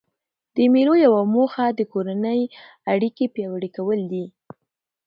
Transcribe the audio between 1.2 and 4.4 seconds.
موخه د کورنۍ اړیکي پیاوړي کول دي.